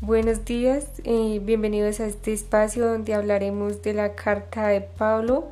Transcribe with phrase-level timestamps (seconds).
[0.00, 5.48] Buenos días, eh, bienvenidos a este espacio donde hablaremos de la carta de Pablo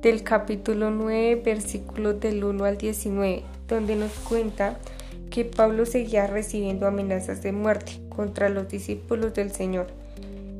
[0.00, 4.78] del capítulo 9, versículos del 1 al 19, donde nos cuenta
[5.30, 9.88] que Pablo seguía recibiendo amenazas de muerte contra los discípulos del Señor.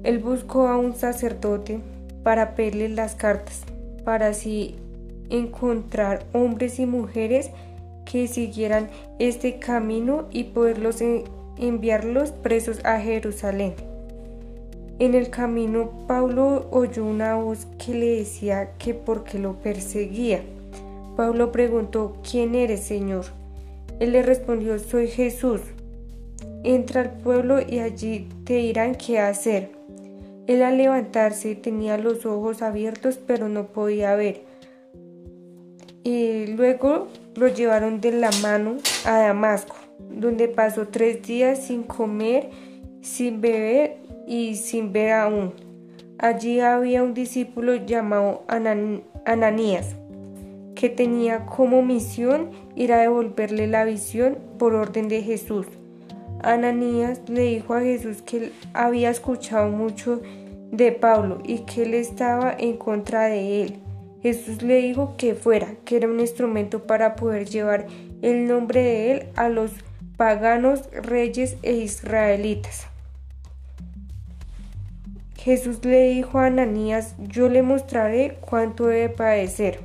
[0.02, 1.78] Él buscó a un sacerdote
[2.24, 3.62] para pedirle las cartas,
[4.04, 4.74] para así
[5.30, 7.52] encontrar hombres y mujeres
[8.04, 11.00] que siguieran este camino y poderlos
[11.66, 13.74] enviarlos presos a Jerusalén.
[14.98, 20.42] En el camino, Pablo oyó una voz que le decía que porque lo perseguía.
[21.16, 23.24] Pablo preguntó, ¿quién eres, Señor?
[24.00, 25.60] Él le respondió, soy Jesús.
[26.64, 29.70] Entra al pueblo y allí te dirán qué hacer.
[30.46, 34.42] Él al levantarse tenía los ojos abiertos pero no podía ver.
[36.04, 42.50] Y luego lo llevaron de la mano a Damasco donde pasó tres días sin comer,
[43.00, 45.52] sin beber y sin ver aún.
[46.18, 49.96] Allí había un discípulo llamado Ananías,
[50.74, 55.66] que tenía como misión ir a devolverle la visión por orden de Jesús.
[56.42, 60.20] Ananías le dijo a Jesús que había escuchado mucho
[60.70, 63.78] de Pablo y que él estaba en contra de él.
[64.22, 67.86] Jesús le dijo que fuera, que era un instrumento para poder llevar
[68.22, 69.72] el nombre de él a los
[70.16, 72.86] paganos, reyes e israelitas.
[75.36, 79.80] Jesús le dijo a Ananías, yo le mostraré cuánto debe padecer.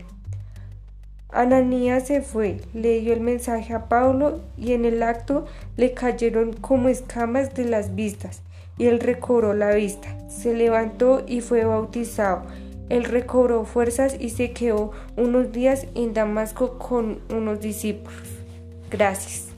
[1.30, 6.53] Ananías se fue, le dio el mensaje a Pablo y en el acto le cayeron
[6.53, 8.41] como escamas de las vistas
[8.78, 10.16] y él recobró la vista.
[10.30, 12.44] Se levantó y fue bautizado.
[12.89, 18.23] Él recobró fuerzas y se quedó unos días en Damasco con unos discípulos.
[18.89, 19.56] Gracias.